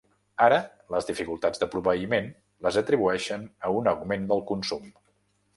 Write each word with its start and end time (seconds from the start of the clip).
Ara, 0.43 0.55
les 0.93 1.09
dificultats 1.09 1.61
de 1.63 1.67
proveïment 1.75 2.31
les 2.69 2.81
atribueixen 2.83 3.47
a 3.69 3.73
un 3.83 3.93
augment 3.93 4.29
del 4.33 4.47
consum. 4.55 4.93